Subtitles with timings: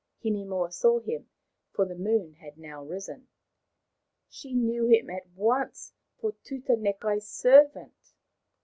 [0.23, 1.29] Hinemoa saw him,
[1.73, 3.27] for the moon had now risen.
[4.29, 8.15] She knew him at once for Tutanekai* s servant.